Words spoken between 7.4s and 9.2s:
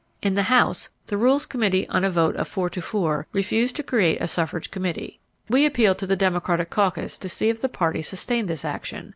if tie party sustained this action.